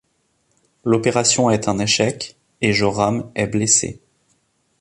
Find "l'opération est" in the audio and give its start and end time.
0.83-1.67